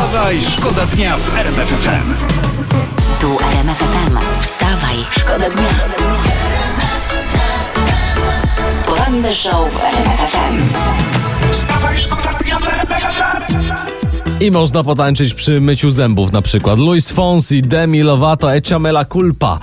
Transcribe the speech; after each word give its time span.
Wstawaj, 0.00 0.42
szkoda 0.42 0.86
dnia 0.86 1.16
w 1.16 1.38
RMF 1.38 1.68
FM. 1.68 2.14
Tu 3.20 3.38
RMF 3.52 3.78
FM. 3.78 4.18
Wstawaj, 4.42 4.96
szkoda 5.10 5.50
dnia. 5.50 5.68
Poranny 8.86 9.32
show 9.32 9.72
w 9.72 9.84
RMF 9.84 10.20
FM. 10.32 10.58
Wstawaj, 11.52 11.98
szkoda 11.98 12.38
dnia 12.44 12.58
w 12.58 12.68
RMF 12.68 13.02
FM. 13.02 13.60
I 14.40 14.50
można 14.50 14.84
potańczyć 14.84 15.34
przy 15.34 15.60
myciu 15.60 15.90
zębów 15.90 16.32
na 16.32 16.42
przykład. 16.42 16.78
Luis 16.78 17.10
Fonsi, 17.10 17.62
Demi 17.62 18.02
Lovato, 18.02 18.54
Echamela 18.54 19.04
Culpa. 19.04 19.58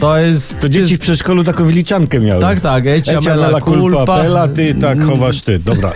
To 0.00 0.18
jest... 0.18 0.58
To 0.60 0.68
dzieci 0.68 0.96
w 0.96 1.00
przedszkolu 1.00 1.44
taką 1.44 1.64
wyliczankę 1.64 2.20
miały. 2.20 2.40
Tak, 2.40 2.60
tak, 2.60 2.86
Ecia, 2.86 3.18
Ecia, 3.18 3.30
mela, 3.30 3.60
culpa, 3.60 3.96
culpa. 3.96 4.16
pela, 4.22 4.48
ty 4.48 4.74
tak 4.74 5.02
chowasz 5.04 5.40
ty. 5.40 5.58
Dobra, 5.58 5.92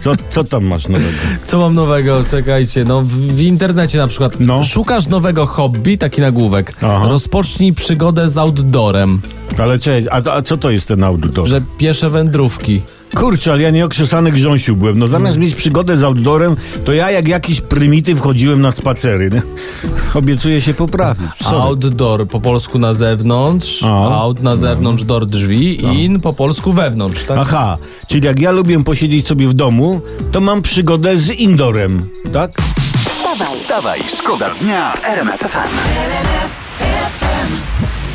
co, 0.00 0.12
co 0.30 0.44
tam 0.44 0.64
masz 0.64 0.88
nowego? 0.88 1.08
Co 1.46 1.58
mam 1.58 1.74
nowego? 1.74 2.24
Czekajcie, 2.30 2.84
no 2.84 3.02
w, 3.02 3.08
w 3.08 3.40
internecie 3.40 3.98
na 3.98 4.08
przykład. 4.08 4.40
No. 4.40 4.64
Szukasz 4.64 5.06
nowego 5.08 5.46
hobby, 5.46 5.98
taki 5.98 6.20
nagłówek. 6.20 6.72
Aha. 6.82 7.06
Rozpocznij 7.08 7.72
przygodę 7.72 8.28
z 8.28 8.38
outdoorem, 8.38 9.20
Ale 9.58 9.78
cześć, 9.78 10.08
a, 10.10 10.30
a 10.30 10.42
co 10.42 10.56
to 10.56 10.70
jest 10.70 10.88
ten 10.88 11.04
outdoor? 11.04 11.48
że 11.48 11.60
piesze 11.78 12.10
wędrówki. 12.10 12.82
Kurczę, 13.14 13.52
ale 13.52 13.62
ja 13.62 13.70
nieokrzesany 13.70 14.32
grząsiu 14.32 14.76
byłem. 14.76 14.98
No 14.98 15.06
zamiast 15.06 15.38
mieć 15.38 15.54
przygodę 15.54 15.98
z 15.98 16.02
outdoorem, 16.02 16.56
to 16.84 16.92
ja 16.92 17.10
jak 17.10 17.28
jakiś 17.28 17.60
prymityw 17.60 18.20
chodziłem 18.20 18.60
na 18.60 18.72
spacery. 18.72 19.30
Nie? 19.30 19.42
Obiecuję 20.20 20.60
się 20.60 20.74
poprawić. 20.74 21.30
Sorry. 21.42 21.56
Outdoor 21.56 22.28
po 22.28 22.40
polsku 22.40 22.78
na 22.78 22.94
zewnątrz, 22.94 23.82
A. 23.82 24.20
out 24.20 24.42
na 24.42 24.56
zewnątrz, 24.56 25.02
door 25.04 25.26
drzwi, 25.26 25.84
in 26.04 26.20
po 26.20 26.32
polsku 26.32 26.72
wewnątrz. 26.72 27.24
Tak? 27.24 27.38
Aha, 27.38 27.76
czyli 28.06 28.26
jak 28.26 28.40
ja 28.40 28.50
lubię 28.50 28.84
posiedzieć 28.84 29.26
sobie 29.26 29.48
w 29.48 29.54
domu, 29.54 30.00
to 30.32 30.40
mam 30.40 30.62
przygodę 30.62 31.16
z 31.16 31.30
indoorem, 31.30 32.08
tak? 32.32 32.62
Wstawaj, 33.08 33.56
Wstawaj, 33.56 34.00
szkoda 34.18 34.50
dnia 34.60 34.92
w 34.92 35.04
RMF 35.04 35.40
FM. 35.40 36.63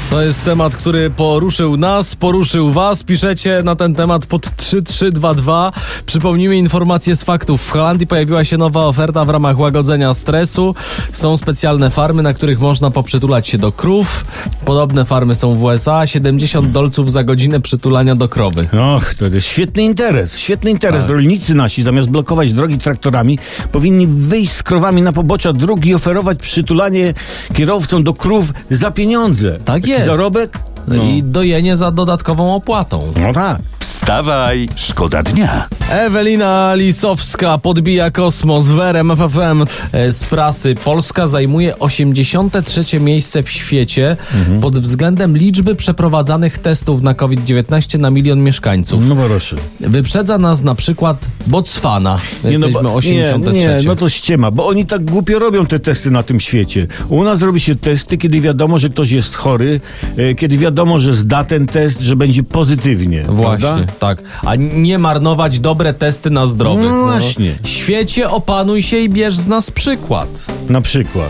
To 0.10 0.22
jest 0.22 0.44
temat, 0.44 0.76
który 0.76 1.10
poruszył 1.10 1.78
nas, 1.78 2.16
poruszył 2.16 2.72
was. 2.72 3.04
Piszecie 3.04 3.62
na 3.64 3.76
ten 3.76 3.96
temat 3.96 4.26
pod 4.26 4.56
3322. 4.56 5.72
Przypomnijmy 6.06 6.58
informacje 6.58 7.16
z 7.16 7.24
faktów. 7.24 7.68
W 7.68 7.72
Holandii 7.72 8.08
pojawiła 8.08 8.44
się 8.44 8.58
nowa 8.58 8.86
oferta 8.86 9.26
w 9.26 9.30
ramach 9.30 9.60
łagodzenia 9.60 10.14
stresu. 10.14 10.76
Są 11.12 11.38
specjalne 11.38 11.90
farmy, 11.90 12.24
na 12.24 12.34
których 12.34 12.60
można 12.60 12.92
poprzytulać 12.92 13.48
się 13.48 13.58
do 13.58 13.72
krów. 13.72 14.26
Podobne 14.66 15.06
farmy 15.06 15.36
są 15.36 15.56
w 15.56 15.64
USA. 15.64 16.08
70 16.08 16.72
dolców 16.72 17.12
za 17.12 17.24
godzinę 17.24 17.60
przytulania 17.60 18.16
do 18.16 18.30
krowy. 18.30 18.68
Och, 18.96 19.14
to 19.14 19.26
jest 19.26 19.48
świetny 19.48 19.84
interes, 19.84 20.38
świetny 20.38 20.72
interes. 20.72 21.02
Tak. 21.02 21.10
Rolnicy 21.10 21.54
nasi, 21.54 21.84
zamiast 21.84 22.10
blokować 22.10 22.54
drogi 22.54 22.78
traktorami, 22.78 23.40
powinni 23.72 24.08
wyjść 24.08 24.52
z 24.52 24.64
krowami 24.64 25.02
na 25.02 25.14
pobocza 25.14 25.54
dróg 25.54 25.86
i 25.86 25.96
oferować 25.96 26.40
przytulanie 26.40 27.14
kierowcom 27.54 28.04
do 28.04 28.14
krów 28.14 28.54
za 28.70 28.92
pieniądze. 28.92 29.60
Tak 29.66 29.88
Taki 29.90 29.99
jest. 30.00 30.12
Zarobek? 30.12 30.60
No. 30.88 31.04
I 31.04 31.24
dojenie 31.24 31.76
za 31.76 31.92
dodatkową 31.92 32.56
opłatą. 32.56 33.14
no 33.22 33.34
tak. 33.34 33.60
Wstawaj, 33.80 34.68
szkoda 34.76 35.24
dnia. 35.24 35.68
Ewelina 35.90 36.76
Lisowska 36.76 37.58
podbija 37.58 38.12
kosmos 38.12 38.66
w 38.68 38.80
RMF 38.80 39.20
FM 39.20 39.66
e, 39.92 40.12
z 40.12 40.24
prasy. 40.24 40.76
Polska 40.76 41.28
zajmuje 41.28 41.80
83 41.80 43.00
miejsce 43.00 43.44
w 43.44 43.50
świecie 43.50 44.18
pod 44.62 44.80
względem 44.80 45.38
liczby 45.38 45.76
przeprowadzanych 45.76 46.58
testów 46.58 47.02
na 47.02 47.14
COVID-19 47.14 48.00
na 48.00 48.10
milion 48.12 48.40
mieszkańców. 48.40 49.08
No 49.10 49.16
proszę. 49.16 49.56
Wyprzedza 49.80 50.38
nas 50.38 50.64
na 50.64 50.76
przykład 50.76 51.28
Botswana. 51.48 52.20
Jesteśmy 52.44 52.82
bo- 52.84 52.94
83. 52.94 53.54
Nie, 53.54 53.68
nie, 53.68 53.84
no 53.86 53.96
to 53.96 54.10
ściema, 54.10 54.52
bo 54.52 54.68
oni 54.68 54.86
tak 54.86 55.06
głupio 55.06 55.40
robią 55.40 55.66
te 55.66 55.80
testy 55.80 56.12
na 56.12 56.24
tym 56.24 56.40
świecie. 56.40 56.88
U 57.10 57.24
nas 57.24 57.42
robi 57.42 57.60
się 57.60 57.76
testy, 57.76 58.18
kiedy 58.18 58.40
wiadomo, 58.40 58.80
że 58.80 58.90
ktoś 58.90 59.12
jest 59.12 59.36
chory, 59.36 59.82
e, 60.18 60.36
kiedy 60.36 60.58
wiadomo, 60.58 61.00
że 61.00 61.14
zda 61.14 61.44
ten 61.44 61.66
test, 61.68 62.00
że 62.00 62.16
będzie 62.16 62.44
pozytywnie. 62.44 63.24
Właśnie, 63.24 63.60
prawda? 63.60 63.69
Tak. 64.00 64.18
A 64.46 64.56
nie 64.56 65.00
marnować 65.00 65.60
dobre 65.60 65.94
testy 65.94 66.30
na 66.30 66.48
zdrowych. 66.48 66.92
No 66.92 67.06
właśnie. 67.06 67.56
Świecie 67.64 68.30
opanuj 68.30 68.84
się 68.84 68.98
i 68.98 69.10
bierz 69.10 69.38
z 69.38 69.48
nas 69.48 69.72
przykład. 69.72 70.30
Na 70.70 70.82
przykład. 70.82 71.30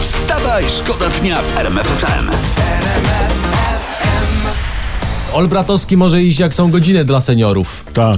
Wstawaj, 0.00 0.64
szkoda 0.68 1.08
dnia 1.08 1.42
w 1.42 1.58
RMF 1.58 1.86
FM. 1.86 2.30
Olbratowski 5.36 5.96
może 5.96 6.22
iść 6.22 6.38
jak 6.38 6.54
są 6.54 6.70
godziny 6.70 7.04
dla 7.04 7.20
seniorów. 7.20 7.84
Tak. 7.94 8.16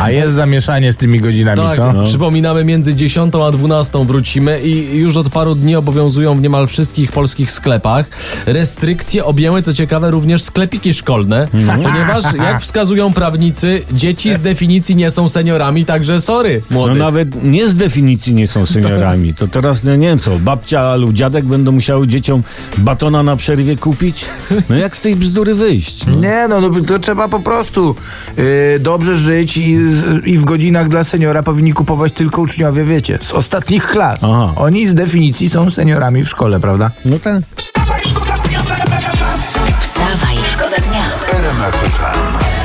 A 0.00 0.10
jest 0.10 0.32
zamieszanie 0.34 0.92
z 0.92 0.96
tymi 0.96 1.20
godzinami, 1.20 1.60
Tak, 1.60 1.76
co? 1.76 1.92
przypominamy 2.04 2.64
między 2.64 2.94
10 2.94 3.34
a 3.34 3.50
12 3.50 4.04
wrócimy 4.06 4.60
i 4.60 4.96
już 4.96 5.16
od 5.16 5.28
paru 5.30 5.54
dni 5.54 5.76
obowiązują 5.76 6.34
w 6.38 6.42
niemal 6.42 6.66
wszystkich 6.66 7.12
polskich 7.12 7.52
sklepach. 7.52 8.06
Restrykcje 8.46 9.24
objęły, 9.24 9.62
co 9.62 9.74
ciekawe, 9.74 10.10
również 10.10 10.42
sklepiki 10.42 10.94
szkolne, 10.94 11.48
ponieważ, 11.82 12.24
jak 12.44 12.62
wskazują 12.62 13.12
prawnicy, 13.12 13.82
dzieci 13.92 14.34
z 14.34 14.42
definicji 14.42 14.96
nie 14.96 15.10
są 15.10 15.28
seniorami, 15.28 15.84
także 15.84 16.20
sorry, 16.20 16.62
No 16.70 16.76
młody. 16.76 16.94
nawet 16.98 17.42
nie 17.44 17.68
z 17.68 17.74
definicji 17.74 18.34
nie 18.34 18.46
są 18.46 18.66
seniorami. 18.66 19.34
To 19.34 19.48
teraz 19.48 19.84
no 19.84 19.96
nie 19.96 20.08
wiem 20.08 20.18
co, 20.18 20.38
babcia 20.38 20.94
lub 20.96 21.12
dziadek 21.12 21.44
będą 21.44 21.72
musiały 21.72 22.08
dzieciom 22.08 22.42
batona 22.78 23.22
na 23.22 23.36
przerwie 23.36 23.76
kupić? 23.76 24.24
No 24.70 24.76
jak 24.76 24.96
z 24.96 25.00
tej 25.00 25.16
bzdury 25.16 25.54
wyjść? 25.54 25.95
No? 26.06 26.20
Nie, 26.20 26.48
no 26.48 26.60
no, 26.60 26.80
to 26.86 26.98
trzeba 26.98 27.28
po 27.28 27.40
prostu 27.40 27.94
y, 28.38 28.78
dobrze 28.80 29.16
żyć 29.16 29.56
i, 29.56 29.78
i 30.24 30.38
w 30.38 30.44
godzinach 30.44 30.88
dla 30.88 31.04
seniora 31.04 31.42
powinni 31.42 31.72
kupować 31.72 32.12
tylko 32.12 32.42
uczniowie, 32.42 32.84
wiecie, 32.84 33.18
z 33.22 33.32
ostatnich 33.32 33.86
klas. 33.86 34.20
Aha. 34.24 34.52
Oni 34.56 34.86
z 34.86 34.94
definicji 34.94 35.50
są 35.50 35.70
seniorami 35.70 36.24
w 36.24 36.28
szkole, 36.28 36.60
prawda? 36.60 36.90
No 37.04 37.18
tak. 37.18 37.42
Wstawaj, 37.56 38.00
szkoda 38.04 38.38
dnia 38.38 38.58
w 38.62 39.80
wstawaj, 39.80 40.36
szkoda 40.52 40.76
dnia. 40.76 41.04
RMF 41.32 41.74
FM. 41.74 42.56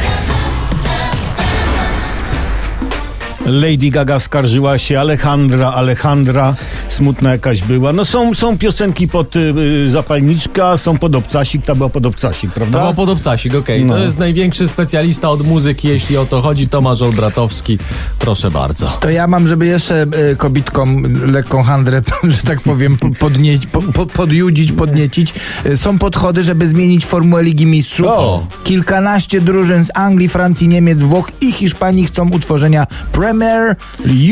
Lady 3.45 3.89
Gaga 3.89 4.19
skarżyła 4.19 4.77
się, 4.77 4.99
Alejandra, 4.99 5.71
Alejandra, 5.73 6.53
smutna 6.91 7.31
jakaś 7.31 7.61
była. 7.61 7.93
No 7.93 8.05
są, 8.05 8.33
są 8.35 8.57
piosenki 8.57 9.07
pod 9.07 9.35
y, 9.35 9.39
y, 9.85 9.89
zapalniczka, 9.89 10.77
są 10.77 10.97
pod 10.97 11.15
obcasik, 11.15 11.65
ta 11.65 11.75
była 11.75 11.89
pod 11.89 12.05
obcasik, 12.05 12.49
To 12.51 12.55
prawda? 12.55 12.85
był 12.85 12.93
podobcasik, 12.93 13.55
okej. 13.55 13.85
No. 13.85 13.93
To 13.93 13.99
jest 13.99 14.17
największy 14.19 14.67
specjalista 14.67 15.29
od 15.29 15.47
muzyki, 15.47 15.87
jeśli 15.87 16.17
o 16.17 16.25
to 16.25 16.41
chodzi, 16.41 16.67
Tomasz 16.67 17.01
Olbratowski. 17.01 17.77
Proszę 18.19 18.51
bardzo. 18.51 18.87
To 19.01 19.09
ja 19.09 19.27
mam, 19.27 19.47
żeby 19.47 19.65
jeszcze 19.65 20.05
y, 20.31 20.35
kobitkom 20.35 21.03
lekką 21.31 21.63
handrę, 21.63 22.01
że 22.23 22.37
tak 22.41 22.61
powiem, 22.61 22.97
po- 22.97 23.09
podnieść, 23.19 23.65
po, 23.65 23.81
po, 23.81 24.05
podjudzić, 24.05 24.71
podniecić. 24.71 25.33
Y, 25.65 25.77
są 25.77 25.99
podchody, 25.99 26.43
żeby 26.43 26.67
zmienić 26.67 27.05
formułę 27.05 27.43
Ligi 27.43 27.65
Mistrzów. 27.65 28.07
O. 28.07 28.47
Kilkanaście 28.63 29.41
drużyn 29.41 29.85
z 29.85 29.89
Anglii, 29.93 30.29
Francji, 30.29 30.67
Niemiec, 30.67 31.03
Włoch 31.03 31.31
i 31.41 31.51
Hiszpanii 31.51 32.05
chcą 32.05 32.29
utworzenia 32.29 32.87
Premier 33.11 33.75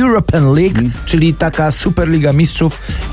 European 0.01 0.53
League, 0.55 0.79
czyli 1.05 1.33
taka 1.33 1.71
Superliga 1.71 2.33
Mistrzów 2.33 2.48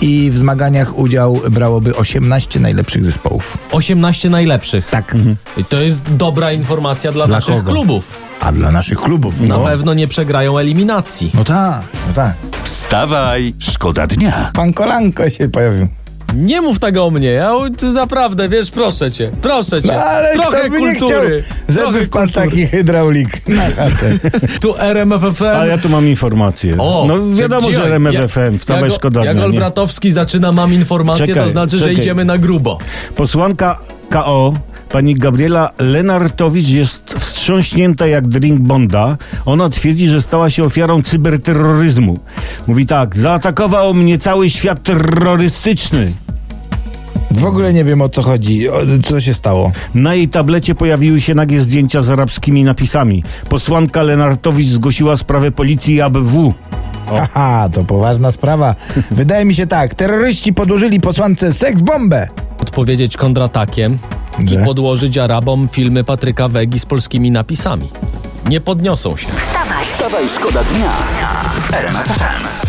i 0.01 0.31
w 0.31 0.39
zmaganiach 0.39 0.99
udział 0.99 1.41
brałoby 1.51 1.97
18 1.97 2.61
najlepszych 2.61 3.05
zespołów. 3.05 3.59
18 3.73 4.31
najlepszych. 4.31 4.87
Tak. 4.91 5.15
I 5.57 5.65
to 5.65 5.81
jest 5.81 6.17
dobra 6.17 6.53
informacja 6.53 7.13
dla, 7.13 7.27
Dla 7.27 7.37
naszych 7.37 7.55
kogo? 7.55 7.71
klubów. 7.71 8.19
A 8.41 8.53
dla 8.53 8.71
naszych 8.71 8.99
klubów? 8.99 9.41
Na 9.41 9.57
no. 9.59 9.65
pewno 9.65 9.95
nie 9.95 10.09
przegrają 10.09 10.59
eliminacji. 10.59 11.31
No 11.35 11.45
tak, 11.45 11.83
no 12.09 12.15
tak. 12.15 12.35
Wstawaj, 12.63 13.55
szkoda 13.59 14.07
dnia. 14.07 14.51
Pan 14.55 14.73
Kolanko 14.73 15.31
się 15.31 15.49
pojawił. 15.49 15.89
Nie 16.37 16.61
mów 16.61 16.79
tego 16.79 17.05
o 17.05 17.11
mnie, 17.11 17.29
ja 17.29 17.53
naprawdę, 17.95 18.49
wiesz, 18.49 18.71
proszę 18.71 19.11
cię, 19.11 19.31
proszę 19.43 19.83
cię. 19.83 19.89
No, 19.89 19.95
ale 19.95 20.33
trochę 20.33 20.61
kto 20.61 20.71
by 20.71 20.81
nie 20.81 20.95
chciał, 20.95 21.09
kultury. 21.09 21.43
żeby 21.69 22.07
trochę 22.07 22.07
kultury. 22.07 22.33
taki 22.33 22.67
hydraulik 22.67 23.49
na 23.49 23.71
chatę. 23.71 24.19
Tu 24.61 24.75
RMFFM. 24.79 25.57
A 25.57 25.67
ja 25.67 25.79
tu 25.79 25.89
mam 25.89 26.07
informację. 26.07 26.77
O, 26.79 27.05
no 27.09 27.37
wiadomo, 27.37 27.71
że 27.71 27.85
RMFFM, 27.85 28.59
wstawaj 28.59 28.91
jak, 28.91 28.93
szkoda 28.93 29.25
Jak? 29.25 29.37
Olbratowski 29.37 30.11
zaczyna 30.11 30.53
mam 30.53 30.73
informację, 30.73 31.27
Czekaj, 31.27 31.45
to 31.45 31.49
znaczy, 31.49 31.77
że 31.77 31.85
czekaj. 31.85 32.03
idziemy 32.03 32.25
na 32.25 32.39
grubo. 32.39 32.79
Posłanka 33.17 33.79
KO, 34.11 34.55
pani 34.89 35.15
Gabriela 35.15 35.71
Lenartowicz 35.79 36.69
jest 36.69 37.15
wstrząśnięta 37.15 38.07
jak 38.07 38.29
drink 38.29 38.61
Bonda. 38.61 39.17
Ona 39.47 39.69
twierdzi, 39.69 40.09
że 40.09 40.23
stała 40.23 40.51
się 40.51 40.65
ofiarą 40.65 41.03
cyberterroryzmu. 41.03 42.19
Mówi 42.67 42.87
tak, 42.87 43.19
zaatakował 43.19 43.95
mnie 43.95 44.19
cały 44.19 44.51
świat 44.51 44.83
terrorystyczny. 44.83 46.13
W 47.31 47.45
ogóle 47.45 47.73
nie 47.73 47.85
wiem 47.85 48.03
o 48.03 48.09
co 48.09 48.23
chodzi. 48.23 48.69
O, 48.69 48.81
co 49.05 49.21
się 49.21 49.35
stało? 49.35 49.73
Na 49.95 50.15
jej 50.15 50.29
tablecie 50.29 50.75
pojawiły 50.75 51.21
się 51.21 51.35
nagie 51.35 51.61
zdjęcia 51.61 52.03
z 52.03 52.11
arabskimi 52.11 52.65
napisami. 52.65 53.25
Posłanka 53.49 54.03
Lenartowicz 54.03 54.67
zgłosiła 54.67 55.17
sprawę 55.17 55.51
policji 55.53 55.95
i 55.95 56.01
ABW. 56.01 56.55
Aha, 57.23 57.69
to 57.73 57.85
poważna 57.85 58.33
sprawa. 58.33 58.75
Wydaje 59.11 59.45
mi 59.45 59.55
się 59.55 59.67
tak. 59.67 59.95
Terroryści 59.95 60.53
podłożyli 60.53 61.01
posłance 61.01 61.53
seksbombę. 61.53 62.29
Odpowiedzieć 62.59 63.17
kontratakiem 63.17 63.99
i 64.45 64.49
Że? 64.49 64.65
podłożyć 64.65 65.19
Arabom 65.19 65.69
filmy 65.69 66.05
Patryka 66.05 66.49
Wegi 66.49 66.79
z 66.79 66.87
polskimi 66.87 67.31
napisami. 67.31 67.89
Nie 68.49 68.61
podniosą 68.61 69.17
się. 69.17 69.27
Wstawaj, 69.29 69.87
Wstawaj, 69.87 70.25
szkoda 70.29 70.65
dnia 70.65 70.93
w 71.61 72.66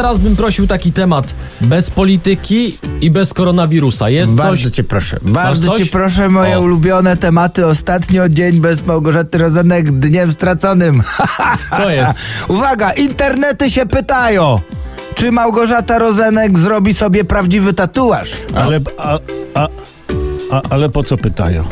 teraz 0.00 0.18
bym 0.18 0.36
prosił 0.36 0.66
taki 0.66 0.92
temat 0.92 1.34
bez 1.60 1.90
polityki 1.90 2.78
i 3.00 3.10
bez 3.10 3.34
koronawirusa. 3.34 4.10
Jest 4.10 4.34
Bardzo 4.34 4.64
coś... 4.64 4.72
cię 4.72 4.84
proszę. 4.84 5.16
Bardzo 5.22 5.78
cię 5.78 5.86
proszę, 5.86 6.28
moje 6.28 6.58
O. 6.58 6.60
ulubione 6.60 7.16
tematy. 7.16 7.66
Ostatnio 7.66 8.28
dzień 8.28 8.60
bez 8.60 8.86
Małgorzaty 8.86 9.38
Rozenek, 9.38 9.92
dniem 9.92 10.32
straconym. 10.32 11.02
Co 11.76 11.90
jest? 11.90 12.14
Uwaga, 12.48 12.92
internety 12.92 13.70
się 13.70 13.86
pytają. 13.86 14.60
Czy 15.14 15.32
Małgorzata 15.32 15.98
Rozenek 15.98 16.58
zrobi 16.58 16.94
sobie 16.94 17.24
prawdziwy 17.24 17.74
tatuaż? 17.74 18.38
Ale, 18.54 18.80
a, 18.98 19.18
a, 19.54 19.68
a, 20.50 20.62
ale 20.70 20.88
po 20.88 21.04
co 21.04 21.16
pytają? 21.16 21.64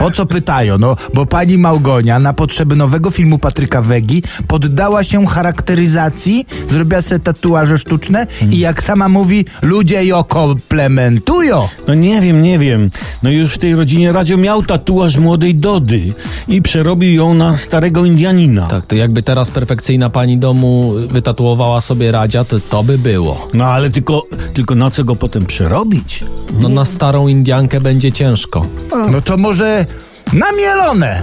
O 0.00 0.10
co 0.10 0.26
pytają? 0.26 0.78
No, 0.78 0.96
bo 1.14 1.26
pani 1.26 1.58
Małgonia 1.58 2.18
na 2.18 2.32
potrzeby 2.32 2.76
nowego 2.76 3.10
filmu 3.10 3.38
Patryka 3.38 3.82
Wegi 3.82 4.22
poddała 4.48 5.04
się 5.04 5.26
charakteryzacji, 5.26 6.46
zrobiła 6.68 7.02
sobie 7.02 7.18
tatuaże 7.18 7.78
sztuczne 7.78 8.26
i 8.50 8.58
jak 8.58 8.82
sama 8.82 9.08
mówi, 9.08 9.44
ludzie 9.62 10.04
ją 10.04 10.24
komplementują. 10.24 11.68
No 11.88 11.94
nie 11.94 12.20
wiem, 12.20 12.42
nie 12.42 12.58
wiem. 12.58 12.90
No 13.22 13.30
już 13.30 13.54
w 13.54 13.58
tej 13.58 13.74
rodzinie 13.74 14.12
Radzio 14.12 14.36
miał 14.36 14.62
tatuaż 14.62 15.16
młodej 15.16 15.54
Dody 15.54 16.12
i 16.48 16.62
przerobił 16.62 17.12
ją 17.12 17.34
na 17.34 17.56
starego 17.56 18.04
Indianina. 18.04 18.66
Tak, 18.66 18.86
to 18.86 18.96
jakby 18.96 19.22
teraz 19.22 19.50
perfekcyjna 19.50 20.10
pani 20.10 20.38
domu 20.38 20.92
wytatuowała 21.08 21.80
sobie 21.80 22.12
Radzia, 22.12 22.44
to 22.44 22.60
to 22.60 22.84
by 22.84 22.98
było. 22.98 23.48
No 23.54 23.64
ale 23.64 23.90
tylko, 23.90 24.22
tylko 24.54 24.74
na 24.74 24.90
co 24.90 25.04
go 25.04 25.16
potem 25.16 25.46
przerobić? 25.46 26.24
No 26.60 26.68
na 26.68 26.84
starą 26.84 27.28
Indiankę 27.28 27.80
będzie 27.80 28.12
ciężko. 28.20 28.66
No 29.10 29.20
to 29.20 29.36
może 29.36 29.86
namielone. 30.32 31.22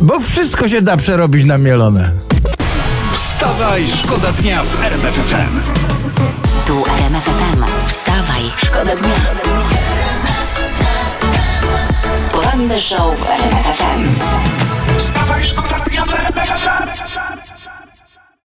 Bo 0.00 0.20
wszystko 0.20 0.68
się 0.68 0.82
da 0.82 0.96
przerobić 0.96 1.44
na 1.44 1.58
mielone. 1.58 2.10
Wstawaj, 3.12 3.88
szkoda 3.88 4.32
dnia 4.32 4.62
w 4.64 4.84
RMF 4.84 5.14
FM. 5.14 5.60
Tu 6.66 6.84
RMFFM. 6.98 7.64
Wstawaj, 7.86 8.42
szkoda 8.56 8.96
dnia. 8.96 9.14
Poranny 12.32 12.78
show 12.78 13.18
w 13.18 13.30
RMF 13.30 13.76
FM. 13.76 14.04
Wstawaj, 14.98 15.44
szkoda 15.44 15.78
dnia 15.78 16.04
w 16.04 16.14
RMF 16.14 16.48
FM. 16.48 17.21